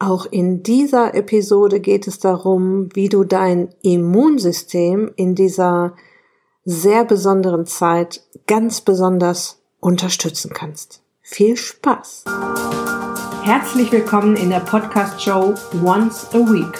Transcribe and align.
Auch 0.00 0.26
in 0.26 0.62
dieser 0.62 1.14
Episode 1.14 1.80
geht 1.80 2.06
es 2.06 2.20
darum, 2.20 2.88
wie 2.94 3.08
du 3.08 3.24
dein 3.24 3.74
Immunsystem 3.82 5.10
in 5.16 5.34
dieser 5.34 5.94
sehr 6.64 7.04
besonderen 7.04 7.66
Zeit 7.66 8.22
ganz 8.46 8.80
besonders 8.80 9.60
unterstützen 9.80 10.52
kannst. 10.54 11.02
Viel 11.20 11.56
Spaß! 11.56 12.26
Herzlich 13.42 13.90
willkommen 13.90 14.36
in 14.36 14.50
der 14.50 14.60
Podcast-Show 14.60 15.54
Once 15.84 16.28
a 16.32 16.38
Week, 16.38 16.78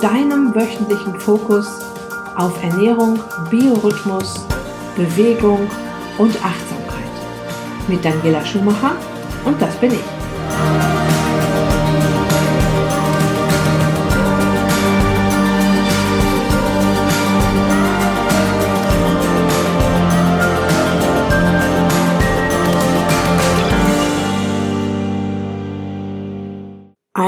deinem 0.00 0.54
wöchentlichen 0.54 1.18
Fokus 1.18 1.66
auf 2.36 2.62
Ernährung, 2.62 3.18
Biorhythmus, 3.50 4.46
Bewegung 4.94 5.68
und 6.18 6.44
Achtsamkeit. 6.44 7.10
Mit 7.88 8.04
Daniela 8.04 8.44
Schumacher 8.44 8.94
und 9.44 9.60
das 9.60 9.74
bin 9.76 9.92
ich. 9.92 11.01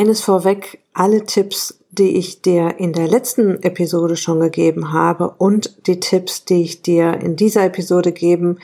Eines 0.05 0.21
vorweg, 0.21 0.81
alle 0.93 1.25
Tipps, 1.25 1.79
die 1.91 2.19
ich 2.19 2.43
dir 2.43 2.79
in 2.79 2.93
der 2.93 3.09
letzten 3.09 3.63
Episode 3.63 4.17
schon 4.17 4.39
gegeben 4.39 4.93
habe 4.93 5.31
und 5.39 5.87
die 5.87 5.99
Tipps, 5.99 6.45
die 6.45 6.61
ich 6.61 6.83
dir 6.83 7.15
in 7.23 7.37
dieser 7.37 7.65
Episode 7.65 8.13
geben, 8.13 8.59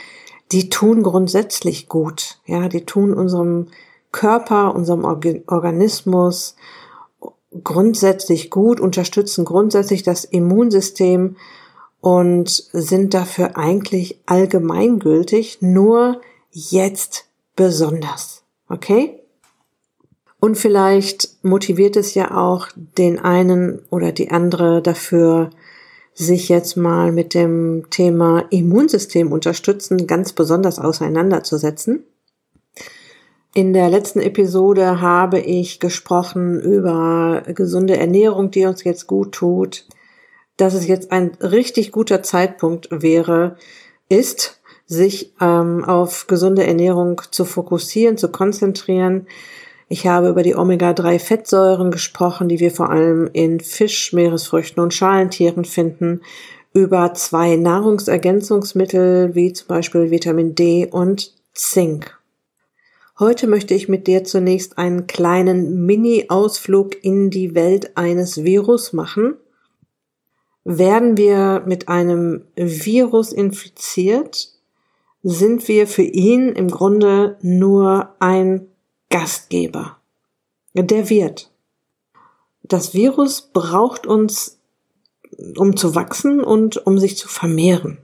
die 0.52 0.68
tun 0.68 1.02
grundsätzlich 1.02 1.88
gut. 1.88 2.40
Ja, 2.44 2.68
die 2.68 2.84
tun 2.84 3.14
unserem 3.14 3.68
Körper, 4.12 4.74
unserem 4.74 5.06
Organismus 5.46 6.56
grundsätzlich 7.64 8.50
gut, 8.50 8.78
unterstützen 8.78 9.46
grundsätzlich 9.46 10.02
das 10.02 10.26
Immunsystem 10.26 11.36
und 12.02 12.50
sind 12.50 13.14
dafür 13.14 13.56
eigentlich 13.56 14.20
allgemeingültig, 14.26 15.62
nur 15.62 16.20
jetzt 16.50 17.30
besonders. 17.56 18.42
Okay? 18.68 19.19
Und 20.40 20.56
vielleicht 20.56 21.28
motiviert 21.42 21.96
es 21.96 22.14
ja 22.14 22.36
auch 22.36 22.68
den 22.74 23.18
einen 23.18 23.80
oder 23.90 24.10
die 24.10 24.30
andere 24.30 24.80
dafür, 24.80 25.50
sich 26.14 26.48
jetzt 26.48 26.76
mal 26.76 27.12
mit 27.12 27.34
dem 27.34 27.86
Thema 27.90 28.44
Immunsystem 28.50 29.32
unterstützen 29.32 30.06
ganz 30.06 30.32
besonders 30.32 30.78
auseinanderzusetzen. 30.78 32.04
In 33.54 33.72
der 33.72 33.90
letzten 33.90 34.20
Episode 34.20 35.00
habe 35.00 35.40
ich 35.40 35.80
gesprochen 35.80 36.60
über 36.60 37.42
gesunde 37.54 37.96
Ernährung, 37.96 38.50
die 38.50 38.64
uns 38.64 38.84
jetzt 38.84 39.06
gut 39.06 39.32
tut, 39.32 39.86
dass 40.56 40.74
es 40.74 40.86
jetzt 40.86 41.10
ein 41.10 41.32
richtig 41.40 41.90
guter 41.90 42.22
Zeitpunkt 42.22 42.88
wäre, 42.90 43.56
ist, 44.08 44.60
sich 44.86 45.34
ähm, 45.40 45.84
auf 45.84 46.26
gesunde 46.26 46.66
Ernährung 46.66 47.22
zu 47.30 47.44
fokussieren, 47.44 48.16
zu 48.16 48.30
konzentrieren, 48.30 49.26
ich 49.92 50.06
habe 50.06 50.28
über 50.28 50.44
die 50.44 50.54
Omega-3-Fettsäuren 50.54 51.90
gesprochen, 51.90 52.48
die 52.48 52.60
wir 52.60 52.70
vor 52.70 52.90
allem 52.90 53.28
in 53.32 53.58
Fisch, 53.58 54.12
Meeresfrüchten 54.12 54.80
und 54.80 54.94
Schalentieren 54.94 55.64
finden, 55.64 56.20
über 56.72 57.12
zwei 57.14 57.56
Nahrungsergänzungsmittel 57.56 59.34
wie 59.34 59.52
zum 59.52 59.66
Beispiel 59.66 60.12
Vitamin 60.12 60.54
D 60.54 60.86
und 60.86 61.34
Zink. 61.54 62.16
Heute 63.18 63.48
möchte 63.48 63.74
ich 63.74 63.88
mit 63.88 64.06
dir 64.06 64.22
zunächst 64.22 64.78
einen 64.78 65.08
kleinen 65.08 65.84
Mini-Ausflug 65.84 67.04
in 67.04 67.30
die 67.30 67.56
Welt 67.56 67.96
eines 67.96 68.44
Virus 68.44 68.92
machen. 68.92 69.38
Werden 70.62 71.16
wir 71.16 71.64
mit 71.66 71.88
einem 71.88 72.44
Virus 72.54 73.32
infiziert, 73.32 74.50
sind 75.24 75.66
wir 75.66 75.88
für 75.88 76.02
ihn 76.02 76.50
im 76.50 76.68
Grunde 76.68 77.38
nur 77.42 78.14
ein 78.20 78.69
Gastgeber, 79.10 79.96
der 80.72 81.10
Wirt. 81.10 81.50
Das 82.62 82.94
Virus 82.94 83.42
braucht 83.42 84.06
uns, 84.06 84.60
um 85.56 85.76
zu 85.76 85.96
wachsen 85.96 86.40
und 86.40 86.86
um 86.86 86.98
sich 86.98 87.18
zu 87.18 87.26
vermehren. 87.26 87.98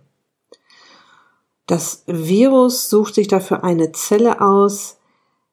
Das 1.67 2.03
Virus 2.07 2.91
sucht 2.91 3.15
sich 3.15 3.29
dafür 3.29 3.63
eine 3.63 3.93
Zelle 3.93 4.41
aus, 4.41 4.99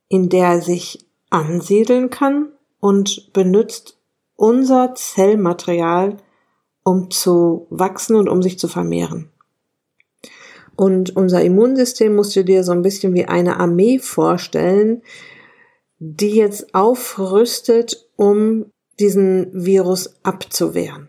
in 0.10 0.30
der 0.30 0.48
er 0.48 0.62
sich 0.62 1.06
ansiedeln 1.30 2.10
kann 2.10 2.50
und 2.80 3.32
benutzt 3.34 3.98
unser 4.36 4.96
Zellmaterial, 4.96 6.18
um 6.84 7.12
zu 7.12 7.68
wachsen 7.70 8.16
und 8.16 8.28
um 8.28 8.42
sich 8.42 8.58
zu 8.58 8.68
vermehren. 8.68 9.30
Und 10.76 11.16
unser 11.16 11.44
Immunsystem 11.44 12.16
musst 12.16 12.36
du 12.36 12.44
dir 12.44 12.64
so 12.64 12.72
ein 12.72 12.82
bisschen 12.82 13.14
wie 13.14 13.26
eine 13.26 13.60
Armee 13.60 14.00
vorstellen, 14.00 15.04
die 16.06 16.36
jetzt 16.36 16.76
aufrüstet, 16.76 18.10
um 18.18 18.66
diesen 19.00 19.50
Virus 19.54 20.16
abzuwehren. 20.24 21.08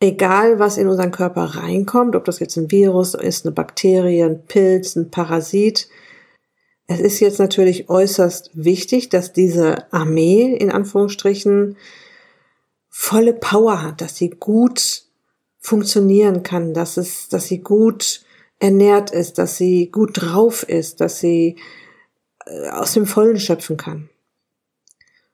Egal, 0.00 0.58
was 0.58 0.78
in 0.78 0.88
unseren 0.88 1.10
Körper 1.10 1.42
reinkommt, 1.42 2.16
ob 2.16 2.24
das 2.24 2.40
jetzt 2.40 2.56
ein 2.56 2.70
Virus 2.70 3.12
ist, 3.12 3.44
eine 3.44 3.52
Bakterie, 3.52 4.22
ein 4.22 4.44
Pilz, 4.46 4.96
ein 4.96 5.10
Parasit, 5.10 5.88
es 6.86 7.00
ist 7.00 7.20
jetzt 7.20 7.38
natürlich 7.38 7.90
äußerst 7.90 8.50
wichtig, 8.54 9.10
dass 9.10 9.32
diese 9.32 9.92
Armee 9.92 10.54
in 10.54 10.70
Anführungsstrichen 10.70 11.76
volle 12.88 13.34
Power 13.34 13.82
hat, 13.82 14.00
dass 14.00 14.16
sie 14.16 14.30
gut 14.30 15.02
funktionieren 15.58 16.42
kann, 16.44 16.72
dass 16.72 16.96
es, 16.96 17.28
dass 17.28 17.46
sie 17.46 17.58
gut 17.58 18.24
ernährt 18.58 19.10
ist, 19.10 19.36
dass 19.36 19.58
sie 19.58 19.90
gut 19.90 20.22
drauf 20.22 20.62
ist, 20.62 21.00
dass 21.00 21.20
sie 21.20 21.56
aus 22.70 22.92
dem 22.92 23.06
Vollen 23.06 23.38
schöpfen 23.38 23.76
kann. 23.76 24.08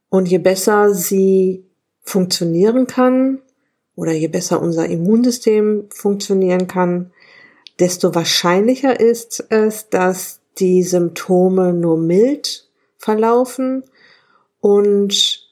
Und 0.09 0.27
je 0.27 0.39
besser 0.39 0.95
sie 0.95 1.65
funktionieren 2.03 2.87
kann 2.87 3.41
oder 3.95 4.13
je 4.13 4.29
besser 4.29 4.61
unser 4.61 4.87
Immunsystem 4.87 5.87
funktionieren 5.91 6.67
kann, 6.67 7.13
desto 7.79 8.15
wahrscheinlicher 8.15 8.99
ist 8.99 9.45
es, 9.49 9.89
dass 9.89 10.41
die 10.59 10.83
Symptome 10.83 11.73
nur 11.73 11.97
mild 11.97 12.69
verlaufen 12.99 13.85
und 14.61 15.49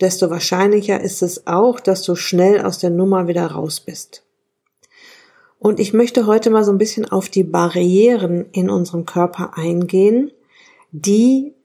desto 0.00 0.30
wahrscheinlicher 0.30 1.00
ist 1.00 1.22
es 1.22 1.46
auch, 1.46 1.80
dass 1.80 2.02
du 2.02 2.14
schnell 2.14 2.60
aus 2.60 2.78
der 2.78 2.90
Nummer 2.90 3.28
wieder 3.28 3.46
raus 3.46 3.80
bist. 3.80 4.24
Und 5.58 5.80
ich 5.80 5.92
möchte 5.92 6.26
heute 6.26 6.50
mal 6.50 6.64
so 6.64 6.72
ein 6.72 6.78
bisschen 6.78 7.10
auf 7.10 7.28
die 7.28 7.44
Barrieren 7.44 8.46
in 8.52 8.68
unserem 8.68 9.06
Körper 9.06 9.56
eingehen, 9.56 10.30
die 10.96 11.56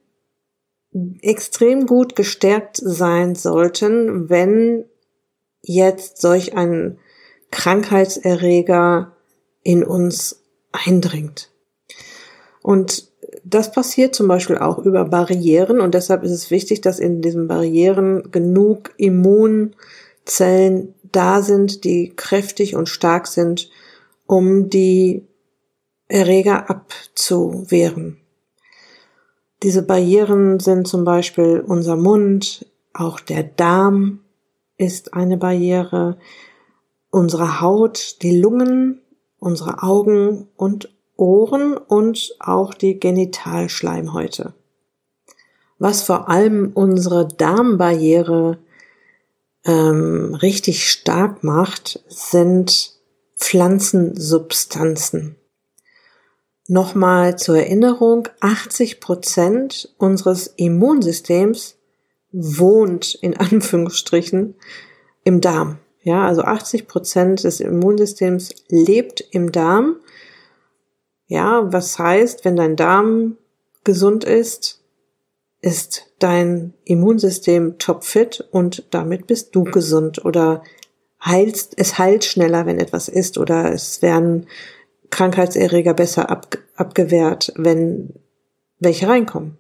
extrem 1.22 1.86
gut 1.86 2.16
gestärkt 2.16 2.78
sein 2.78 3.36
sollten, 3.36 4.28
wenn 4.28 4.86
jetzt 5.62 6.20
solch 6.20 6.58
ein 6.58 6.98
Krankheitserreger 7.52 9.16
in 9.62 9.84
uns 9.84 10.44
eindringt. 10.72 11.52
Und 12.64 13.08
das 13.44 13.72
passiert 13.72 14.16
zum 14.16 14.28
Beispiel 14.28 14.58
auch 14.58 14.80
über 14.80 15.06
Barrieren 15.06 15.80
und 15.80 15.94
deshalb 15.94 16.24
ist 16.24 16.32
es 16.32 16.50
wichtig, 16.50 16.82
dass 16.82 16.98
in 16.98 17.22
diesen 17.22 17.48
Barrieren 17.48 18.32
genug 18.32 18.96
Immunzellen 18.98 20.96
da 21.12 21.44
sind, 21.44 21.84
die 21.84 22.14
kräftig 22.16 22.76
und 22.76 22.90
stark 22.90 23.28
sind, 23.28 23.70
um 24.26 24.70
die 24.72 25.28
Erreger 26.08 26.68
abzuwehren. 26.68 28.18
Diese 29.62 29.82
Barrieren 29.82 30.60
sind 30.60 30.88
zum 30.88 31.04
Beispiel 31.04 31.64
unser 31.66 31.98
Mund, 31.98 32.66
auch 32.94 33.20
der 33.20 33.44
Darm 33.44 34.22
ist 34.78 35.14
eine 35.14 35.38
Barriere, 35.38 36.18
unsere 37.10 37.60
Haut, 37.60 38.22
die 38.22 38.40
Lungen, 38.40 39.02
unsere 39.38 39.84
Augen 39.84 40.48
und 40.56 40.90
Ohren 41.18 41.76
und 41.76 42.36
auch 42.40 42.74
die 42.74 43.00
Genitalschleimhäute. 43.00 44.54
Was 45.78 46.04
vor 46.04 46.30
allem 46.30 46.72
unsere 46.74 47.28
Darmbarriere 47.28 48.58
ähm, 49.66 50.36
richtig 50.36 50.90
stark 50.90 51.44
macht, 51.44 52.04
sind 52.08 52.94
Pflanzensubstanzen. 53.38 55.36
Nochmal 56.72 57.36
zur 57.36 57.58
Erinnerung, 57.58 58.30
80 58.42 59.00
Prozent 59.00 59.92
unseres 59.98 60.54
Immunsystems 60.56 61.80
wohnt 62.32 63.16
in 63.16 63.36
Anführungsstrichen 63.36 64.54
im 65.24 65.42
Darm. 65.42 65.80
Ja, 66.04 66.28
also 66.28 66.44
80 66.44 66.88
Prozent 66.88 67.44
des 67.44 67.60
Immunsystems 67.60 68.54
lebt 68.68 69.26
im 69.32 69.52
Darm. 69.52 69.96
Ja, 71.26 71.74
was 71.74 71.98
heißt, 71.98 72.46
wenn 72.46 72.56
dein 72.56 72.76
Darm 72.76 73.38
gesund 73.84 74.24
ist, 74.24 74.80
ist 75.62 76.14
dein 76.20 76.76
Immunsystem 76.86 77.80
topfit 77.80 78.48
und 78.52 78.86
damit 78.92 79.26
bist 79.26 79.56
du 79.56 79.64
gesund 79.64 80.24
oder 80.24 80.62
heilst, 81.26 81.74
es 81.78 81.98
heilt 81.98 82.26
schneller, 82.26 82.68
wenn 82.68 82.80
etwas 82.80 83.08
ist 83.08 83.40
oder 83.40 83.74
es 83.74 84.04
werden 84.04 84.46
Krankheitserreger 85.10 85.94
besser 85.94 86.30
ab, 86.30 86.58
abgewehrt, 86.76 87.54
wenn 87.56 88.14
welche 88.80 89.08
reinkommen. 89.08 89.58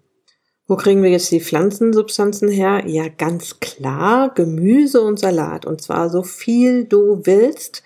Wo 0.67 0.75
kriegen 0.75 1.01
wir 1.01 1.09
jetzt 1.09 1.31
die 1.31 1.41
Pflanzensubstanzen 1.41 2.47
her? 2.47 2.83
Ja, 2.85 3.05
ganz 3.07 3.59
klar, 3.59 4.31
Gemüse 4.35 5.01
und 5.01 5.19
Salat. 5.19 5.65
Und 5.65 5.81
zwar 5.81 6.11
so 6.11 6.21
viel 6.21 6.85
du 6.85 7.21
willst. 7.23 7.81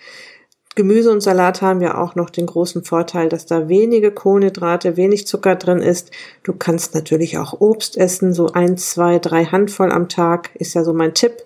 Gemüse 0.74 1.10
und 1.10 1.22
Salat 1.22 1.62
haben 1.62 1.80
ja 1.80 1.96
auch 1.96 2.14
noch 2.14 2.30
den 2.30 2.46
großen 2.46 2.84
Vorteil, 2.84 3.28
dass 3.28 3.46
da 3.46 3.68
wenige 3.68 4.10
Kohlenhydrate, 4.10 4.98
wenig 4.98 5.26
Zucker 5.26 5.54
drin 5.54 5.78
ist. 5.78 6.10
Du 6.42 6.52
kannst 6.52 6.94
natürlich 6.94 7.38
auch 7.38 7.60
Obst 7.60 7.96
essen, 7.96 8.34
so 8.34 8.48
ein, 8.48 8.76
zwei, 8.76 9.18
drei 9.18 9.46
Handvoll 9.46 9.90
am 9.90 10.08
Tag 10.10 10.50
ist 10.54 10.74
ja 10.74 10.84
so 10.84 10.92
mein 10.92 11.14
Tipp. 11.14 11.44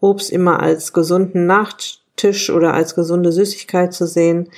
Obst 0.00 0.30
immer 0.30 0.62
als 0.62 0.92
gesunden 0.92 1.46
Nachtisch 1.46 2.50
oder 2.50 2.74
als 2.74 2.94
gesunde 2.94 3.32
Süßigkeit 3.32 3.92
zu 3.92 4.06
sehen. 4.06 4.50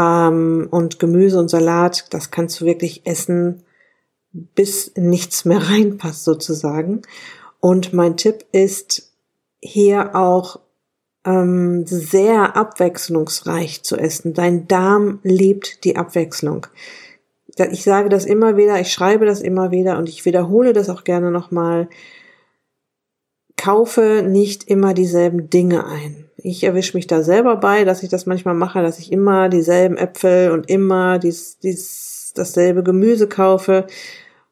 Ähm, 0.00 0.68
und 0.70 0.98
Gemüse 0.98 1.38
und 1.38 1.50
Salat, 1.50 2.06
das 2.14 2.30
kannst 2.30 2.60
du 2.60 2.64
wirklich 2.64 3.06
essen, 3.06 3.64
bis 4.32 4.92
nichts 4.96 5.44
mehr 5.44 5.58
reinpasst 5.70 6.24
sozusagen. 6.24 7.02
Und 7.60 7.92
mein 7.92 8.16
Tipp 8.16 8.46
ist 8.52 9.12
hier 9.60 10.16
auch 10.16 10.60
ähm, 11.26 11.84
sehr 11.86 12.56
abwechslungsreich 12.56 13.82
zu 13.82 13.96
essen. 13.96 14.32
Dein 14.32 14.66
Darm 14.66 15.20
liebt 15.22 15.84
die 15.84 15.96
Abwechslung. 15.96 16.66
Ich 17.70 17.82
sage 17.82 18.08
das 18.08 18.24
immer 18.24 18.56
wieder, 18.56 18.80
ich 18.80 18.90
schreibe 18.90 19.26
das 19.26 19.42
immer 19.42 19.70
wieder 19.70 19.98
und 19.98 20.08
ich 20.08 20.24
wiederhole 20.24 20.72
das 20.72 20.88
auch 20.88 21.04
gerne 21.04 21.30
nochmal. 21.30 21.90
Kaufe 23.58 24.24
nicht 24.26 24.64
immer 24.64 24.94
dieselben 24.94 25.50
Dinge 25.50 25.84
ein. 25.84 26.29
Ich 26.42 26.64
erwische 26.64 26.96
mich 26.96 27.06
da 27.06 27.22
selber 27.22 27.56
bei, 27.56 27.84
dass 27.84 28.02
ich 28.02 28.08
das 28.08 28.26
manchmal 28.26 28.54
mache, 28.54 28.82
dass 28.82 28.98
ich 28.98 29.12
immer 29.12 29.48
dieselben 29.48 29.96
Äpfel 29.96 30.50
und 30.50 30.68
immer 30.68 31.18
dies, 31.18 31.58
dies, 31.58 32.32
dasselbe 32.34 32.82
Gemüse 32.82 33.28
kaufe 33.28 33.86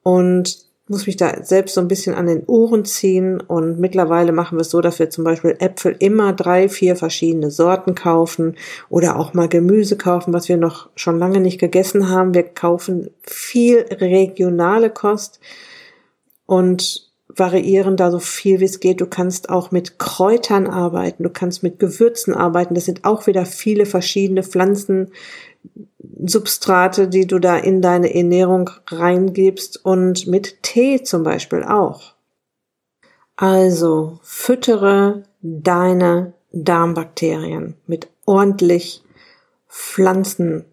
und 0.02 0.68
muss 0.88 1.06
mich 1.06 1.16
da 1.16 1.44
selbst 1.44 1.74
so 1.74 1.80
ein 1.80 1.88
bisschen 1.88 2.14
an 2.14 2.26
den 2.26 2.44
Ohren 2.46 2.84
ziehen 2.84 3.40
und 3.40 3.78
mittlerweile 3.78 4.32
machen 4.32 4.56
wir 4.56 4.62
es 4.62 4.70
so, 4.70 4.80
dass 4.80 4.98
wir 4.98 5.10
zum 5.10 5.22
Beispiel 5.22 5.56
Äpfel 5.58 5.94
immer 5.98 6.32
drei, 6.32 6.68
vier 6.68 6.96
verschiedene 6.96 7.50
Sorten 7.50 7.94
kaufen 7.94 8.56
oder 8.88 9.16
auch 9.18 9.34
mal 9.34 9.48
Gemüse 9.48 9.96
kaufen, 9.96 10.32
was 10.32 10.48
wir 10.48 10.56
noch 10.56 10.88
schon 10.94 11.18
lange 11.18 11.40
nicht 11.40 11.60
gegessen 11.60 12.08
haben. 12.08 12.34
Wir 12.34 12.42
kaufen 12.42 13.10
viel 13.22 13.80
regionale 13.90 14.88
Kost 14.88 15.40
und 16.46 17.07
variieren 17.38 17.96
da 17.96 18.10
so 18.10 18.18
viel 18.18 18.60
wie 18.60 18.64
es 18.64 18.80
geht. 18.80 19.00
Du 19.00 19.06
kannst 19.06 19.50
auch 19.50 19.70
mit 19.70 19.98
Kräutern 19.98 20.66
arbeiten, 20.66 21.22
du 21.22 21.30
kannst 21.30 21.62
mit 21.62 21.78
Gewürzen 21.78 22.34
arbeiten. 22.34 22.74
Das 22.74 22.84
sind 22.84 23.04
auch 23.04 23.26
wieder 23.26 23.46
viele 23.46 23.86
verschiedene 23.86 24.42
Pflanzen, 24.42 25.12
Substrate, 26.24 27.08
die 27.08 27.26
du 27.26 27.38
da 27.38 27.56
in 27.56 27.80
deine 27.80 28.14
Ernährung 28.14 28.70
reingibst 28.88 29.84
und 29.84 30.26
mit 30.26 30.62
Tee 30.62 31.02
zum 31.02 31.22
Beispiel 31.22 31.62
auch. 31.62 32.14
Also 33.36 34.18
füttere 34.22 35.22
deine 35.42 36.34
Darmbakterien 36.52 37.76
mit 37.86 38.08
ordentlich 38.24 39.02
Pflanzen 39.68 40.64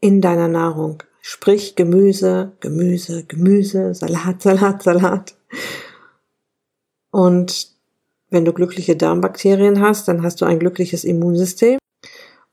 in 0.00 0.20
deiner 0.20 0.48
Nahrung. 0.48 1.02
Sprich 1.22 1.74
Gemüse, 1.74 2.52
Gemüse, 2.60 3.24
Gemüse, 3.24 3.94
Salat, 3.94 4.42
Salat, 4.42 4.82
Salat. 4.82 5.34
Und 7.16 7.68
wenn 8.28 8.44
du 8.44 8.52
glückliche 8.52 8.94
Darmbakterien 8.94 9.80
hast, 9.80 10.06
dann 10.06 10.22
hast 10.22 10.42
du 10.42 10.44
ein 10.44 10.58
glückliches 10.58 11.02
Immunsystem. 11.02 11.78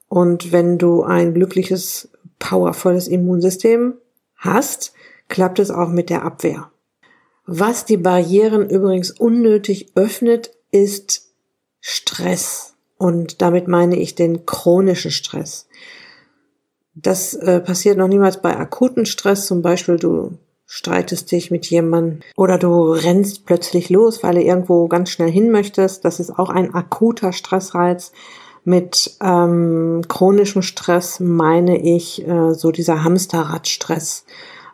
Und 0.08 0.54
wenn 0.54 0.78
du 0.78 1.04
ein 1.04 1.34
glückliches, 1.34 2.08
powervolles 2.40 3.10
Immunsystem 3.10 3.96
hast, 4.38 4.94
klappt 5.28 5.60
es 5.60 5.70
auch 5.70 5.90
mit 5.90 6.10
der 6.10 6.24
Abwehr. 6.24 6.72
Was 7.46 7.84
die 7.84 7.98
Barrieren 7.98 8.70
übrigens 8.70 9.12
unnötig 9.12 9.92
öffnet, 9.96 10.52
ist 10.72 11.34
Stress. 11.82 12.76
Und 12.98 13.42
damit 13.42 13.68
meine 13.68 13.98
ich 13.98 14.16
den 14.16 14.46
chronischen 14.46 15.12
Stress. 15.12 15.68
Das 16.96 17.34
äh, 17.34 17.60
passiert 17.60 17.98
noch 17.98 18.08
niemals 18.08 18.42
bei 18.42 18.56
akuten 18.56 19.06
Stress, 19.06 19.46
zum 19.46 19.62
Beispiel 19.62 19.98
du 19.98 20.38
streitest 20.66 21.32
dich 21.32 21.52
mit 21.52 21.66
jemandem 21.68 22.22
oder 22.36 22.58
du 22.58 22.92
rennst 22.92 23.46
plötzlich 23.46 23.90
los, 23.90 24.24
weil 24.24 24.36
du 24.36 24.42
irgendwo 24.42 24.88
ganz 24.88 25.10
schnell 25.10 25.32
hin 25.32 25.52
möchtest. 25.52 26.06
Das 26.06 26.20
ist 26.20 26.38
auch 26.38 26.50
ein 26.50 26.74
akuter 26.74 27.34
Stressreiz. 27.34 28.12
Mit 28.66 29.18
ähm, 29.22 30.02
chronischem 30.08 30.62
Stress 30.62 31.20
meine 31.20 31.82
ich 31.82 32.26
äh, 32.26 32.54
so 32.54 32.72
dieser 32.72 33.04
Hamsterradstress, 33.04 34.26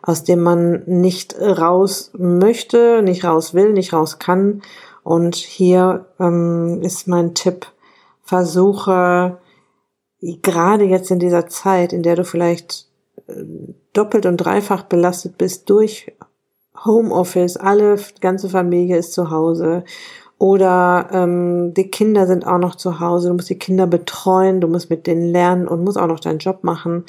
aus 0.02 0.22
dem 0.22 0.40
man 0.40 0.84
nicht 0.86 1.34
raus 1.40 2.12
möchte, 2.16 3.02
nicht 3.02 3.24
raus 3.24 3.52
will, 3.52 3.72
nicht 3.72 3.92
raus 3.92 4.20
kann. 4.20 4.62
Und 5.02 5.34
hier 5.34 6.06
ähm, 6.20 6.82
ist 6.82 7.08
mein 7.08 7.34
Tipp, 7.34 7.66
versuche 8.22 9.38
gerade 10.20 10.84
jetzt 10.84 11.10
in 11.10 11.18
dieser 11.18 11.48
Zeit, 11.48 11.92
in 11.92 12.02
der 12.02 12.16
du 12.16 12.24
vielleicht 12.24 12.89
doppelt 13.92 14.26
und 14.26 14.36
dreifach 14.36 14.84
belastet 14.84 15.38
bist 15.38 15.68
durch 15.70 16.12
Homeoffice, 16.84 17.56
alle 17.56 17.98
ganze 18.20 18.48
Familie 18.48 18.96
ist 18.96 19.12
zu 19.12 19.30
Hause 19.30 19.84
oder 20.40 21.08
ähm, 21.12 21.74
die 21.74 21.90
Kinder 21.90 22.26
sind 22.26 22.46
auch 22.46 22.56
noch 22.56 22.74
zu 22.74 22.98
Hause, 22.98 23.28
du 23.28 23.34
musst 23.34 23.50
die 23.50 23.58
Kinder 23.58 23.86
betreuen, 23.86 24.62
du 24.62 24.68
musst 24.68 24.88
mit 24.88 25.06
denen 25.06 25.30
lernen 25.30 25.68
und 25.68 25.84
musst 25.84 25.98
auch 25.98 26.06
noch 26.06 26.18
deinen 26.18 26.38
Job 26.38 26.64
machen. 26.64 27.04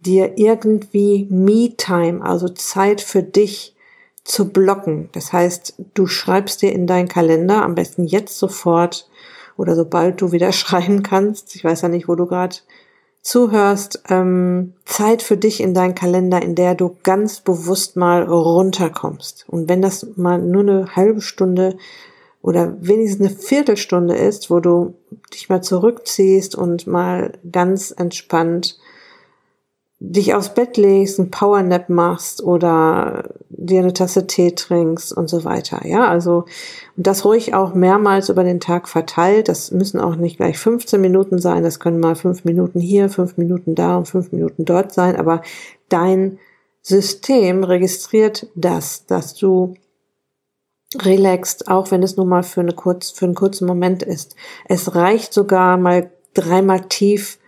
Dir 0.00 0.38
irgendwie 0.38 1.26
Me-Time, 1.28 2.24
also 2.24 2.48
Zeit 2.48 3.02
für 3.02 3.22
dich 3.22 3.76
zu 4.24 4.48
blocken. 4.48 5.10
Das 5.12 5.34
heißt, 5.34 5.82
du 5.92 6.06
schreibst 6.06 6.62
dir 6.62 6.72
in 6.72 6.86
deinen 6.86 7.08
Kalender, 7.08 7.62
am 7.62 7.74
besten 7.74 8.06
jetzt 8.06 8.38
sofort 8.38 9.06
oder 9.58 9.76
sobald 9.76 10.22
du 10.22 10.32
wieder 10.32 10.52
schreiben 10.52 11.02
kannst. 11.02 11.54
Ich 11.54 11.64
weiß 11.64 11.82
ja 11.82 11.88
nicht, 11.88 12.08
wo 12.08 12.14
du 12.14 12.24
gerade 12.24 12.56
zuhörst, 13.22 14.02
ähm, 14.08 14.74
Zeit 14.84 15.22
für 15.22 15.36
dich 15.36 15.60
in 15.60 15.74
deinen 15.74 15.94
Kalender, 15.94 16.42
in 16.42 16.54
der 16.54 16.74
du 16.74 16.96
ganz 17.02 17.40
bewusst 17.40 17.96
mal 17.96 18.24
runterkommst. 18.24 19.44
Und 19.48 19.68
wenn 19.68 19.80
das 19.80 20.06
mal 20.16 20.38
nur 20.38 20.62
eine 20.62 20.96
halbe 20.96 21.20
Stunde 21.20 21.76
oder 22.42 22.76
wenigstens 22.80 23.28
eine 23.28 23.36
Viertelstunde 23.36 24.16
ist, 24.16 24.50
wo 24.50 24.58
du 24.58 24.94
dich 25.32 25.48
mal 25.48 25.62
zurückziehst 25.62 26.56
und 26.56 26.88
mal 26.88 27.38
ganz 27.50 27.94
entspannt 27.96 28.78
dich 30.04 30.34
aufs 30.34 30.52
Bett 30.52 30.76
legst, 30.76 31.20
ein 31.20 31.30
Powernap 31.30 31.88
machst 31.88 32.42
oder 32.42 33.30
dir 33.48 33.80
eine 33.80 33.92
Tasse 33.92 34.26
Tee 34.26 34.50
trinkst 34.50 35.12
und 35.12 35.28
so 35.28 35.44
weiter. 35.44 35.86
Ja, 35.86 36.08
also 36.08 36.44
und 36.96 37.06
das 37.06 37.24
ruhig 37.24 37.54
auch 37.54 37.74
mehrmals 37.74 38.28
über 38.28 38.42
den 38.42 38.58
Tag 38.58 38.88
verteilt. 38.88 39.48
Das 39.48 39.70
müssen 39.70 40.00
auch 40.00 40.16
nicht 40.16 40.38
gleich 40.38 40.58
15 40.58 41.00
Minuten 41.00 41.38
sein. 41.38 41.62
Das 41.62 41.78
können 41.78 42.00
mal 42.00 42.16
fünf 42.16 42.44
Minuten 42.44 42.80
hier, 42.80 43.08
fünf 43.10 43.36
Minuten 43.36 43.76
da 43.76 43.96
und 43.96 44.08
fünf 44.08 44.32
Minuten 44.32 44.64
dort 44.64 44.92
sein. 44.92 45.14
Aber 45.14 45.40
dein 45.88 46.38
System 46.82 47.62
registriert 47.62 48.48
das, 48.56 49.06
dass 49.06 49.34
du 49.34 49.74
relaxed, 51.00 51.68
auch 51.68 51.92
wenn 51.92 52.02
es 52.02 52.16
nur 52.16 52.26
mal 52.26 52.42
für, 52.42 52.60
eine 52.60 52.72
kurz, 52.72 53.10
für 53.10 53.26
einen 53.26 53.36
kurzen 53.36 53.66
Moment 53.66 54.02
ist. 54.02 54.34
Es 54.66 54.96
reicht 54.96 55.32
sogar 55.32 55.76
mal 55.76 56.10
dreimal 56.34 56.80
tief 56.88 57.38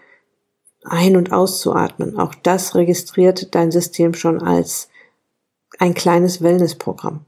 ein- 0.85 1.17
und 1.17 1.33
auszuatmen. 1.33 2.19
Auch 2.19 2.35
das 2.35 2.75
registriert 2.75 3.55
dein 3.55 3.71
System 3.71 4.15
schon 4.15 4.41
als 4.41 4.89
ein 5.79 5.95
kleines 5.95 6.43
Wellnessprogramm. 6.43 7.25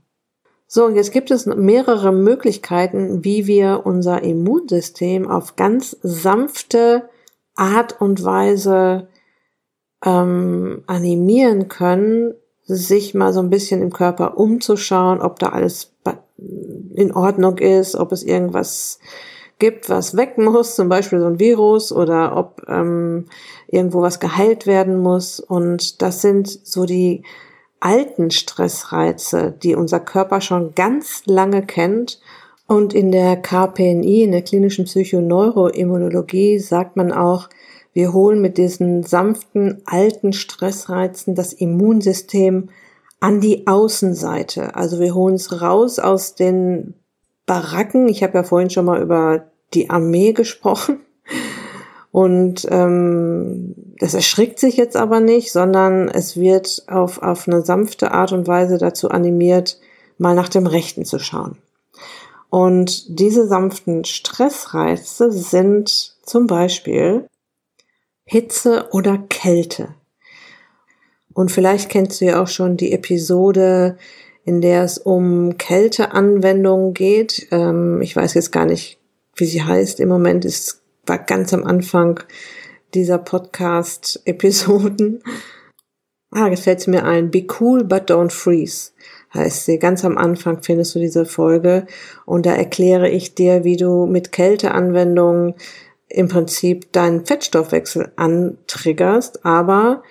So, 0.69 0.85
und 0.85 0.97
jetzt 0.97 1.13
gibt 1.13 1.31
es 1.31 1.47
mehrere 1.47 2.13
Möglichkeiten, 2.13 3.25
wie 3.25 3.47
wir 3.47 3.83
unser 3.85 4.23
Immunsystem 4.23 5.31
auf 5.31 5.57
ganz 5.57 5.97
sanfte 6.03 7.09
Art 7.55 8.01
und 8.01 8.25
Weise 8.25 9.09
ähm, 10.05 10.83
animieren 10.87 11.69
können, 11.69 12.35
sich 12.65 13.15
mal 13.15 13.33
so 13.33 13.41
ein 13.41 13.51
bisschen 13.51 13.81
im 13.81 13.93
Körper 13.93 14.39
umzuschauen, 14.39 15.21
ob 15.21 15.39
da 15.39 15.51
alles 15.51 15.93
in 16.95 17.13
Ordnung 17.13 17.59
ist, 17.59 17.95
ob 17.95 18.11
es 18.11 18.25
irgendwas 18.25 18.99
gibt, 19.59 19.89
was 19.89 20.17
weg 20.17 20.39
muss, 20.39 20.75
zum 20.75 20.89
Beispiel 20.89 21.21
so 21.21 21.27
ein 21.27 21.39
Virus 21.39 21.93
oder 21.93 22.37
ob 22.37 22.63
ähm, 22.69 23.27
irgendwo 23.69 24.03
was 24.03 24.21
geheilt 24.21 24.67
werden 24.67 24.99
muss. 24.99 25.41
Und 25.41 26.03
das 26.03 26.21
sind 26.21 26.49
so 26.49 26.85
die 26.85 27.23
alten 27.81 28.31
Stressreize, 28.31 29.55
die 29.63 29.75
unser 29.75 30.01
Körper 30.01 30.41
schon 30.41 30.75
ganz 30.75 31.23
lange 31.27 31.63
kennt. 31.65 32.21
Und 32.67 32.95
in 32.95 33.13
der 33.13 33.37
KPNI, 33.37 34.25
in 34.25 34.33
der 34.33 34.43
klinischen 34.43 34.87
Psychoneuroimmunologie, 34.87 36.59
sagt 36.59 36.97
man 36.97 37.13
auch, 37.13 37.49
wir 37.93 38.13
holen 38.13 38.43
mit 38.43 38.59
diesen 38.59 39.05
sanften 39.05 39.81
alten 39.87 40.35
Stressreizen 40.35 41.35
das 41.35 41.55
Immunsystem 41.55 42.69
an 43.21 43.41
die 43.41 43.67
Außenseite. 43.67 44.75
Also 44.75 45.01
wir 45.01 45.15
holen 45.15 45.37
es 45.37 45.63
raus 45.63 45.99
aus 45.99 46.35
den 46.35 46.95
Baracken. 47.47 48.09
Ich 48.09 48.23
habe 48.23 48.35
ja 48.39 48.43
vorhin 48.43 48.71
schon 48.71 48.85
mal 48.85 49.01
über 49.01 49.47
die 49.75 49.91
Armee 49.91 50.33
gesprochen. 50.35 51.01
Und 52.13 52.67
ähm, 52.71 53.75
das 53.99 54.15
erschrickt 54.15 54.59
sich 54.59 54.77
jetzt 54.77 54.97
aber 54.97 55.21
nicht, 55.21 55.53
sondern 55.53 56.09
es 56.09 56.37
wird 56.37 56.85
auf, 56.89 57.23
auf 57.23 57.47
eine 57.47 57.63
sanfte 57.63 58.13
Art 58.13 58.33
und 58.33 58.47
Weise 58.47 58.79
dazu 58.79 59.11
animiert, 59.11 59.79
mal 60.19 60.35
nach 60.35 60.49
dem 60.49 60.67
Rechten 60.67 61.05
zu 61.05 61.19
schauen. 61.19 61.59
Und 62.49 63.21
diese 63.21 63.47
sanften 63.47 64.05
Stressreize 64.05 65.31
sind 65.31 66.17
zum 66.23 66.47
Beispiel 66.47 67.29
Hitze 68.25 68.89
oder 68.93 69.19
Kälte. 69.19 69.95
Und 71.35 71.51
vielleicht 71.53 71.91
kennst 71.91 72.21
du 72.21 72.25
ja 72.25 72.43
auch 72.43 72.49
schon 72.49 72.79
die 72.79 72.93
Episode, 72.93 73.99
in 74.47 74.63
der 74.63 74.85
es 74.85 74.97
um 74.97 75.59
Kälteanwendungen 75.59 76.95
geht. 76.95 77.49
Ähm, 77.51 78.01
ich 78.01 78.17
weiß 78.17 78.33
jetzt 78.35 78.53
gar 78.53 78.65
nicht, 78.65 78.99
wie 79.35 79.45
sie 79.45 79.63
heißt. 79.63 80.01
Im 80.01 80.09
Moment 80.09 80.47
ist, 80.47 80.81
war 81.05 81.19
ganz 81.19 81.53
am 81.53 81.65
Anfang 81.65 82.21
dieser 82.95 83.19
Podcast-Episoden. 83.19 85.23
Ah, 86.33 86.49
jetzt 86.49 86.65
fällt 86.65 86.87
mir 86.89 87.05
ein. 87.05 87.31
Be 87.31 87.47
cool, 87.61 87.85
but 87.85 88.11
don't 88.11 88.33
freeze 88.33 88.91
heißt 89.33 89.65
sie. 89.65 89.79
Ganz 89.79 90.05
am 90.05 90.19
Anfang 90.19 90.63
findest 90.63 90.95
du 90.95 90.99
diese 90.99 91.25
Folge 91.25 91.87
und 92.25 92.47
da 92.47 92.55
erkläre 92.55 93.09
ich 93.09 93.35
dir, 93.35 93.65
wie 93.65 93.77
du 93.77 94.07
mit 94.07 94.33
Kälteanwendungen 94.33 95.55
im 96.09 96.29
Prinzip 96.29 96.93
deinen 96.93 97.27
Fettstoffwechsel 97.27 98.13
antriggerst, 98.17 99.45
aber 99.45 100.03